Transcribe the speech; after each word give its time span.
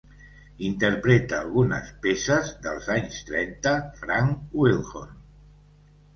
Interpreta 0.69 1.35
algunes 1.39 1.91
peces 2.05 2.49
dels 2.65 2.89
anys 2.97 3.21
trenta 3.29 3.75
Frank 4.01 4.59
Wildhorn 4.63 5.15